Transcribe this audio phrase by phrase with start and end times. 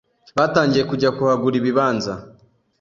[0.37, 2.13] batangiye kujya kuhagura ibibanza